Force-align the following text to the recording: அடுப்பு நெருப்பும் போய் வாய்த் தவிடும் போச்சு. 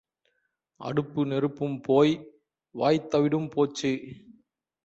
அடுப்பு 0.79 1.25
நெருப்பும் 1.25 1.81
போய் 1.81 2.13
வாய்த் 2.75 3.15
தவிடும் 3.15 3.49
போச்சு. 3.49 3.91